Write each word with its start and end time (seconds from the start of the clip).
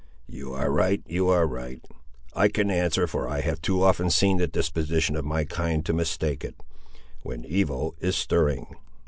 "You 0.27 0.53
are 0.53 0.71
right, 0.71 1.03
you 1.05 1.29
are 1.29 1.45
right. 1.45 1.79
I 2.33 2.47
can 2.47 2.71
answer, 2.71 3.05
for 3.05 3.29
I 3.29 3.41
have 3.41 3.61
too 3.61 3.83
often 3.83 4.09
seen 4.09 4.37
the 4.37 4.47
disposition 4.47 5.15
of 5.15 5.23
my 5.25 5.43
kind 5.45 5.85
to 5.85 5.93
mistake 5.93 6.43
it, 6.43 6.55
when 7.21 7.45
evil 7.45 7.93
is 7.99 8.15
stirring. 8.15 8.65